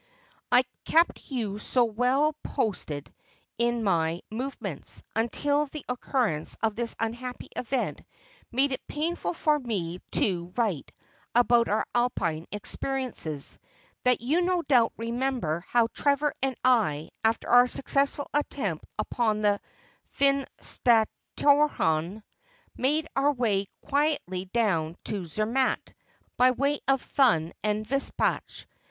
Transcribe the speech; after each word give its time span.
'I 0.51 0.63
kept 0.83 1.29
you 1.29 1.59
so 1.59 1.85
well 1.85 2.33
posted 2.41 3.13
in 3.59 3.83
my 3.83 4.21
movements, 4.31 5.03
until 5.15 5.67
the 5.67 5.85
occurrence 5.87 6.57
of 6.63 6.73
this 6.75 6.95
unhappy 6.99 7.49
event 7.55 8.01
made 8.51 8.71
it 8.71 8.81
painful 8.87 9.35
to 9.35 9.59
me 9.59 9.99
to 10.13 10.51
write 10.57 10.91
about 11.35 11.67
our 11.69 11.85
Alpine 11.93 12.47
experiences, 12.51 13.59
that 14.03 14.21
you 14.21 14.41
no 14.41 14.63
doubt 14.63 14.91
remem 14.97 15.39
ber 15.39 15.59
how 15.67 15.85
Trevor 15.93 16.33
and 16.41 16.55
I, 16.65 17.11
after 17.23 17.47
our 17.49 17.67
successful 17.67 18.27
attempt 18.33 18.83
upon 18.97 19.43
the 19.43 19.61
¥insteraarhorn, 20.17 22.23
made 22.75 23.05
our 23.15 23.33
way 23.33 23.67
quietly 23.81 24.45
down 24.45 24.97
to 25.03 25.27
Zermatt, 25.27 25.93
by 26.37 26.49
way 26.49 26.79
of 26.87 27.03
Thun 27.03 27.53
and 27.63 27.85
Vispach. 27.87 28.65